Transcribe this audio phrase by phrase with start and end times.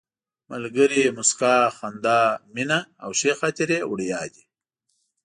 [0.49, 2.21] ملګري، موسکا، خندا،
[2.53, 4.43] مینه او ښې خاطرې وړیا دي.